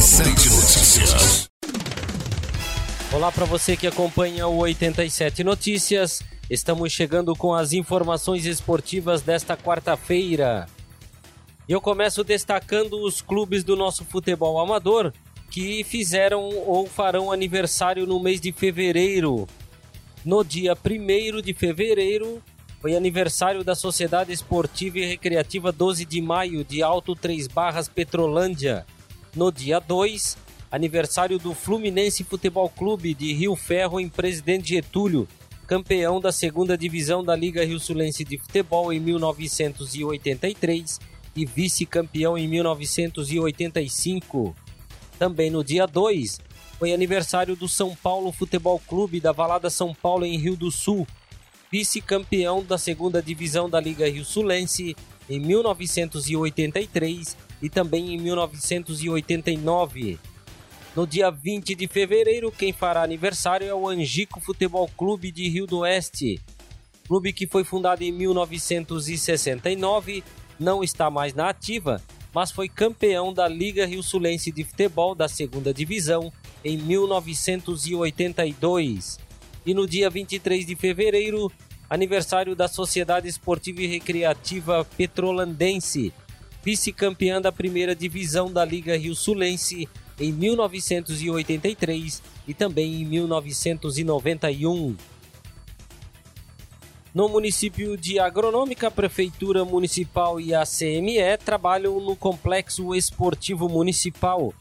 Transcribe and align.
87 0.00 0.48
Notícias. 0.48 1.50
Olá 3.12 3.30
para 3.30 3.44
você 3.44 3.76
que 3.76 3.86
acompanha 3.86 4.46
o 4.46 4.56
87 4.56 5.44
Notícias. 5.44 6.22
Estamos 6.48 6.90
chegando 6.90 7.36
com 7.36 7.52
as 7.52 7.74
informações 7.74 8.46
esportivas 8.46 9.20
desta 9.20 9.58
quarta-feira. 9.58 10.66
Eu 11.68 11.82
começo 11.82 12.24
destacando 12.24 13.04
os 13.04 13.20
clubes 13.20 13.62
do 13.62 13.76
nosso 13.76 14.02
futebol 14.06 14.58
amador 14.58 15.12
que 15.50 15.84
fizeram 15.84 16.48
ou 16.48 16.86
farão 16.86 17.30
aniversário 17.30 18.06
no 18.06 18.18
mês 18.18 18.40
de 18.40 18.52
fevereiro. 18.52 19.46
No 20.24 20.42
dia 20.42 20.72
1 20.72 21.42
de 21.42 21.52
fevereiro, 21.52 22.42
foi 22.80 22.96
aniversário 22.96 23.62
da 23.62 23.74
Sociedade 23.74 24.32
Esportiva 24.32 24.98
e 24.98 25.04
Recreativa 25.04 25.70
12 25.70 26.06
de 26.06 26.22
Maio 26.22 26.64
de 26.64 26.82
Alto 26.82 27.14
Três 27.14 27.46
Barras 27.46 27.86
Petrolândia. 27.86 28.86
No 29.34 29.50
dia 29.52 29.78
2, 29.78 30.36
aniversário 30.72 31.38
do 31.38 31.54
Fluminense 31.54 32.24
Futebol 32.24 32.68
Clube 32.68 33.14
de 33.14 33.32
Rio 33.32 33.54
Ferro 33.54 34.00
em 34.00 34.08
Presidente 34.08 34.70
Getúlio, 34.70 35.28
campeão 35.68 36.20
da 36.20 36.32
segunda 36.32 36.76
divisão 36.76 37.22
da 37.22 37.36
Liga 37.36 37.64
Rio 37.64 37.78
Sulense 37.78 38.24
de 38.24 38.38
Futebol 38.38 38.92
em 38.92 38.98
1983 38.98 40.98
e 41.36 41.46
vice-campeão 41.46 42.36
em 42.36 42.48
1985. 42.48 44.52
Também 45.16 45.48
no 45.48 45.62
dia 45.62 45.86
2, 45.86 46.40
foi 46.76 46.92
aniversário 46.92 47.54
do 47.54 47.68
São 47.68 47.94
Paulo 47.94 48.32
Futebol 48.32 48.82
Clube 48.84 49.20
da 49.20 49.30
Valada 49.30 49.70
São 49.70 49.94
Paulo 49.94 50.24
em 50.24 50.36
Rio 50.36 50.56
do 50.56 50.72
Sul, 50.72 51.06
vice-campeão 51.70 52.64
da 52.64 52.76
segunda 52.76 53.22
divisão 53.22 53.70
da 53.70 53.78
Liga 53.78 54.10
Rio 54.10 54.24
Sulense 54.24 54.96
em 55.28 55.38
1983 55.38 57.36
e 57.62 57.68
também 57.68 58.14
em 58.14 58.18
1989. 58.18 60.18
No 60.94 61.06
dia 61.06 61.30
20 61.30 61.74
de 61.74 61.86
fevereiro, 61.86 62.50
quem 62.50 62.72
fará 62.72 63.02
aniversário 63.02 63.66
é 63.66 63.74
o 63.74 63.86
Angico 63.88 64.40
Futebol 64.40 64.88
Clube 64.96 65.30
de 65.30 65.46
Rio 65.48 65.66
do 65.66 65.78
Oeste. 65.78 66.40
Clube 67.06 67.32
que 67.32 67.46
foi 67.46 67.62
fundado 67.64 68.02
em 68.02 68.12
1969, 68.12 70.22
não 70.58 70.82
está 70.82 71.08
mais 71.10 71.32
na 71.34 71.48
ativa, 71.48 72.02
mas 72.34 72.50
foi 72.50 72.68
campeão 72.68 73.32
da 73.32 73.48
Liga 73.48 73.86
Rio 73.86 74.02
Sulense 74.02 74.52
de 74.52 74.64
Futebol 74.64 75.14
da 75.14 75.28
segunda 75.28 75.72
divisão 75.72 76.30
em 76.64 76.76
1982. 76.76 79.18
E 79.64 79.72
no 79.74 79.86
dia 79.86 80.10
23 80.10 80.66
de 80.66 80.74
fevereiro, 80.76 81.52
aniversário 81.88 82.56
da 82.56 82.68
Sociedade 82.68 83.28
Esportiva 83.28 83.80
e 83.82 83.86
Recreativa 83.86 84.84
Petrolandense, 84.96 86.12
vice-campeã 86.62 87.40
da 87.40 87.50
primeira 87.50 87.94
divisão 87.94 88.52
da 88.52 88.64
Liga 88.64 88.96
Rio 88.96 89.14
Sulense 89.14 89.88
em 90.18 90.32
1983 90.32 92.22
e 92.46 92.54
também 92.54 93.02
em 93.02 93.04
1991. 93.04 94.96
No 97.12 97.28
município 97.28 97.96
de 97.96 98.20
Agronômica, 98.20 98.86
a 98.86 98.90
Prefeitura 98.90 99.64
Municipal 99.64 100.40
e 100.40 100.54
a 100.54 100.62
CME 100.64 101.36
trabalham 101.44 101.98
no 102.00 102.14
Complexo 102.14 102.94
Esportivo 102.94 103.68
Municipal. 103.68 104.54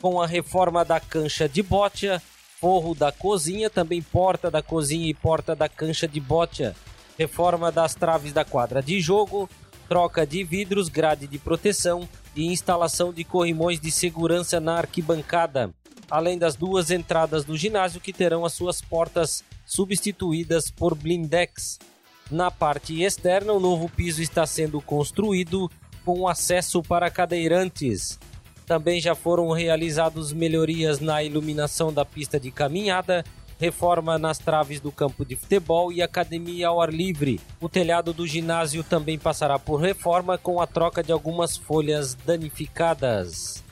Com 0.00 0.20
a 0.20 0.26
reforma 0.26 0.84
da 0.84 0.98
cancha 0.98 1.48
de 1.48 1.62
botia, 1.62 2.20
forro 2.60 2.96
da 2.96 3.12
cozinha, 3.12 3.70
também 3.70 4.02
porta 4.02 4.50
da 4.50 4.60
cozinha 4.60 5.08
e 5.08 5.14
porta 5.14 5.54
da 5.54 5.68
cancha 5.68 6.08
de 6.08 6.18
botia, 6.18 6.74
reforma 7.16 7.70
das 7.70 7.94
traves 7.94 8.32
da 8.32 8.44
quadra 8.44 8.82
de 8.82 9.00
jogo, 9.00 9.48
troca 9.88 10.26
de 10.26 10.42
vidros, 10.44 10.88
grade 10.88 11.26
de 11.26 11.38
proteção 11.38 12.08
e 12.34 12.46
instalação 12.46 13.12
de 13.12 13.24
corrimões 13.24 13.80
de 13.80 13.90
segurança 13.90 14.60
na 14.60 14.76
arquibancada, 14.76 15.72
além 16.10 16.38
das 16.38 16.56
duas 16.56 16.90
entradas 16.90 17.44
do 17.44 17.56
ginásio 17.56 18.00
que 18.00 18.12
terão 18.12 18.44
as 18.44 18.52
suas 18.52 18.80
portas 18.80 19.42
substituídas 19.64 20.70
por 20.70 20.94
blindex. 20.94 21.78
Na 22.30 22.50
parte 22.50 23.02
externa, 23.02 23.52
o 23.52 23.60
novo 23.60 23.88
piso 23.88 24.20
está 24.20 24.46
sendo 24.46 24.80
construído 24.80 25.70
com 26.04 26.28
acesso 26.28 26.82
para 26.82 27.10
cadeirantes. 27.10 28.18
Também 28.66 29.00
já 29.00 29.14
foram 29.14 29.50
realizados 29.52 30.32
melhorias 30.32 30.98
na 30.98 31.22
iluminação 31.22 31.92
da 31.92 32.04
pista 32.04 32.38
de 32.38 32.50
caminhada 32.50 33.24
reforma 33.58 34.18
nas 34.18 34.38
traves 34.38 34.80
do 34.80 34.92
campo 34.92 35.24
de 35.24 35.36
futebol 35.36 35.92
e 35.92 36.02
academia 36.02 36.68
ao 36.68 36.80
ar 36.80 36.92
livre. 36.92 37.40
O 37.60 37.68
telhado 37.68 38.12
do 38.12 38.26
ginásio 38.26 38.84
também 38.84 39.18
passará 39.18 39.58
por 39.58 39.80
reforma 39.80 40.36
com 40.38 40.60
a 40.60 40.66
troca 40.66 41.02
de 41.02 41.12
algumas 41.12 41.56
folhas 41.56 42.14
danificadas. 42.14 43.64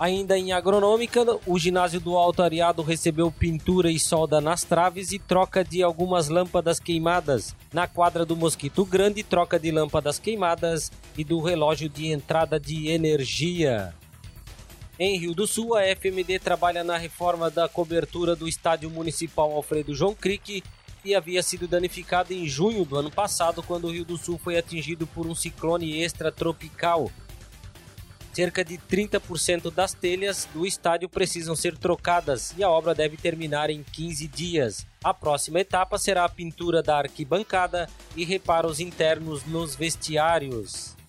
Ainda 0.00 0.38
em 0.38 0.50
agronômica, 0.50 1.26
o 1.46 1.58
ginásio 1.58 2.00
do 2.00 2.16
Alto 2.16 2.42
Ariado 2.42 2.80
recebeu 2.80 3.30
pintura 3.30 3.90
e 3.90 4.00
solda 4.00 4.40
nas 4.40 4.64
traves 4.64 5.12
e 5.12 5.18
troca 5.18 5.62
de 5.62 5.82
algumas 5.82 6.30
lâmpadas 6.30 6.80
queimadas. 6.80 7.54
Na 7.70 7.86
quadra 7.86 8.24
do 8.24 8.34
Mosquito 8.34 8.82
Grande, 8.86 9.22
troca 9.22 9.58
de 9.58 9.70
lâmpadas 9.70 10.18
queimadas 10.18 10.90
e 11.18 11.22
do 11.22 11.38
relógio 11.38 11.86
de 11.86 12.06
entrada 12.06 12.58
de 12.58 12.88
energia. 12.88 13.94
Em 15.02 15.16
Rio 15.16 15.32
do 15.32 15.46
Sul, 15.46 15.74
a 15.74 15.80
FMD 15.96 16.38
trabalha 16.40 16.84
na 16.84 16.98
reforma 16.98 17.50
da 17.50 17.66
cobertura 17.66 18.36
do 18.36 18.46
estádio 18.46 18.90
municipal 18.90 19.50
Alfredo 19.50 19.94
João 19.94 20.14
Crique 20.14 20.62
e 21.02 21.14
havia 21.14 21.42
sido 21.42 21.66
danificado 21.66 22.34
em 22.34 22.46
junho 22.46 22.84
do 22.84 22.98
ano 22.98 23.10
passado, 23.10 23.62
quando 23.62 23.86
o 23.86 23.90
Rio 23.90 24.04
do 24.04 24.18
Sul 24.18 24.36
foi 24.36 24.58
atingido 24.58 25.06
por 25.06 25.26
um 25.26 25.34
ciclone 25.34 26.02
extratropical. 26.02 27.10
Cerca 28.34 28.62
de 28.62 28.76
30% 28.76 29.72
das 29.72 29.94
telhas 29.94 30.46
do 30.52 30.66
estádio 30.66 31.08
precisam 31.08 31.56
ser 31.56 31.78
trocadas 31.78 32.52
e 32.58 32.62
a 32.62 32.68
obra 32.68 32.94
deve 32.94 33.16
terminar 33.16 33.70
em 33.70 33.82
15 33.82 34.28
dias. 34.28 34.86
A 35.02 35.14
próxima 35.14 35.60
etapa 35.60 35.96
será 35.96 36.26
a 36.26 36.28
pintura 36.28 36.82
da 36.82 36.98
arquibancada 36.98 37.88
e 38.14 38.22
reparos 38.22 38.80
internos 38.80 39.46
nos 39.46 39.74
vestiários. 39.74 40.99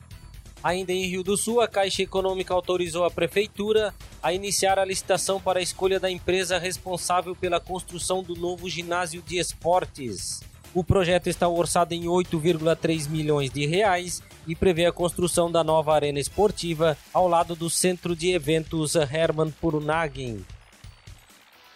Ainda 0.63 0.91
em 0.91 1.07
Rio 1.07 1.23
do 1.23 1.35
Sul, 1.35 1.59
a 1.59 1.67
Caixa 1.67 2.03
Econômica 2.03 2.53
autorizou 2.53 3.03
a 3.03 3.09
Prefeitura 3.09 3.93
a 4.21 4.31
iniciar 4.31 4.77
a 4.77 4.85
licitação 4.85 5.41
para 5.41 5.59
a 5.59 5.63
escolha 5.63 5.99
da 5.99 6.09
empresa 6.09 6.59
responsável 6.59 7.35
pela 7.35 7.59
construção 7.59 8.21
do 8.21 8.35
novo 8.35 8.69
ginásio 8.69 9.23
de 9.23 9.39
esportes. 9.39 10.41
O 10.73 10.83
projeto 10.83 11.27
está 11.27 11.47
orçado 11.49 11.93
em 11.93 12.03
8,3 12.03 13.09
milhões 13.09 13.49
de 13.49 13.65
reais 13.65 14.21
e 14.47 14.55
prevê 14.55 14.85
a 14.85 14.91
construção 14.91 15.51
da 15.51 15.63
nova 15.63 15.93
arena 15.93 16.19
esportiva 16.19 16.97
ao 17.11 17.27
lado 17.27 17.55
do 17.55 17.69
Centro 17.69 18.15
de 18.15 18.31
Eventos 18.31 18.95
Hermann 18.95 19.51
Purnagen. 19.59 20.45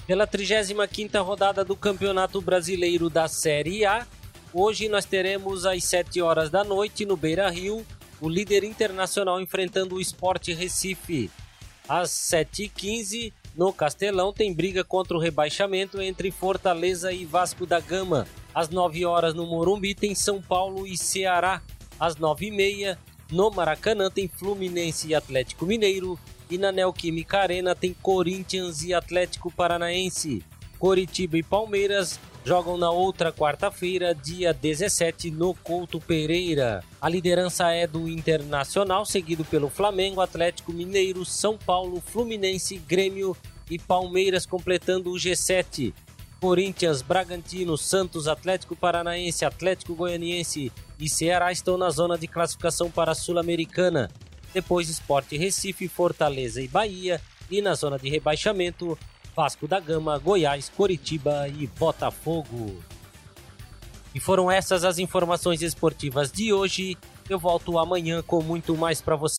Pela 0.08 0.28
35ª 0.28 1.22
rodada 1.26 1.66
do 1.66 1.76
Campeonato 1.76 2.40
Brasileiro 2.40 3.10
da 3.10 3.28
Série 3.28 3.84
A, 3.84 4.06
hoje 4.54 4.88
nós 4.88 5.04
teremos 5.04 5.66
às 5.66 5.84
7 5.84 6.22
horas 6.22 6.52
da 6.52 6.64
noite 6.64 7.06
no 7.06 7.18
Beira-Rio 7.18 7.84
o 8.22 8.30
líder 8.30 8.64
internacional 8.64 9.40
enfrentando 9.40 9.96
o 9.96 10.02
Sport 10.02 10.48
Recife. 10.50 11.30
Às 11.88 12.10
7h15, 12.10 13.32
no 13.56 13.72
Castelão, 13.72 14.34
tem 14.34 14.54
briga 14.54 14.84
contra 14.84 15.16
o 15.16 15.20
rebaixamento 15.20 16.02
entre 16.02 16.32
Fortaleza 16.32 17.12
e 17.12 17.26
Vasco 17.26 17.66
da 17.66 17.80
Gama. 17.80 18.28
Às 18.54 18.70
9 18.70 19.06
horas 19.06 19.34
no 19.34 19.46
Morumbi 19.46 19.94
tem 19.94 20.16
São 20.16 20.42
Paulo 20.42 20.88
e 20.88 20.98
Ceará. 20.98 21.62
Às 22.00 22.16
9h30, 22.16 22.98
no 23.32 23.52
Maracanã 23.52 24.10
tem 24.10 24.28
Fluminense 24.28 25.10
e 25.10 25.16
Atlético 25.16 25.66
Mineiro. 25.66 26.20
E 26.50 26.58
na 26.58 26.72
Neoquímica 26.72 27.40
Arena 27.40 27.76
tem 27.76 27.94
Corinthians 27.94 28.84
e 28.84 28.94
Atlético 28.94 29.52
Paranaense. 29.52 30.44
Coritiba 30.78 31.38
e 31.38 31.44
Palmeiras 31.44 32.20
jogam 32.46 32.78
na 32.78 32.92
outra 32.92 33.34
quarta-feira, 33.34 34.14
dia 34.14 34.54
17, 34.54 35.32
no 35.32 35.56
Couto 35.56 36.00
Pereira. 36.00 36.84
A 37.02 37.10
liderança 37.10 37.72
é 37.72 37.88
do 37.88 38.08
Internacional, 38.08 39.04
seguido 39.04 39.44
pelo 39.44 39.68
Flamengo, 39.68 40.22
Atlético 40.22 40.72
Mineiro, 40.72 41.26
São 41.26 41.58
Paulo, 41.58 42.00
Fluminense, 42.06 42.78
Grêmio 42.78 43.36
e 43.70 43.80
Palmeiras 43.80 44.46
completando 44.46 45.12
o 45.12 45.16
G7. 45.16 45.92
Corinthians, 46.40 47.02
Bragantino, 47.02 47.76
Santos, 47.76 48.28
Atlético 48.28 48.76
Paranaense, 48.76 49.44
Atlético 49.44 49.96
Goianiense 49.96 50.72
e 51.00 51.10
Ceará 51.10 51.52
estão 51.52 51.80
na 51.80 51.90
zona 51.90 52.16
de 52.16 52.28
classificação 52.28 52.92
para 52.92 53.14
a 53.14 53.16
Sul-Americana. 53.16 54.12
Depois 54.54 54.88
Esporte 54.88 55.36
Recife, 55.36 55.88
Fortaleza 55.88 56.62
e 56.62 56.68
Bahia. 56.68 57.20
E 57.50 57.62
na 57.62 57.74
zona 57.74 57.98
de 57.98 58.10
rebaixamento, 58.10 58.98
Vasco 59.36 59.68
da 59.68 59.80
Gama, 59.80 60.18
Goiás, 60.18 60.70
Coritiba 60.70 61.48
e 61.50 61.68
Botafogo. 61.68 62.82
E 64.14 64.20
foram 64.20 64.50
essas 64.50 64.86
as 64.86 64.98
informações 64.98 65.62
esportivas 65.62 66.32
de 66.32 66.54
hoje. 66.54 66.98
Eu 67.30 67.38
volto 67.38 67.78
amanhã 67.78 68.22
com 68.22 68.42
muito 68.42 68.78
mais 68.78 69.02
para 69.02 69.16
você. 69.18 69.34